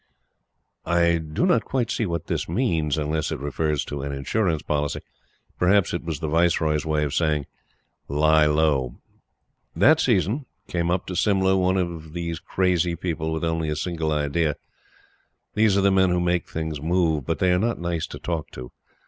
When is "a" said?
13.69-13.75